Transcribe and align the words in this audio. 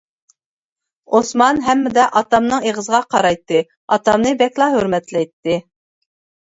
ئوسمان 1.17 1.61
ھەممىدە 1.67 2.07
ئاتامنىڭ 2.21 2.67
ئېغىزىغا 2.71 3.03
قارايتتى 3.13 3.63
ئاتامنى 3.99 4.35
بەكلا 4.43 4.73
ھۆرمەتلەيتتى. 4.81 5.63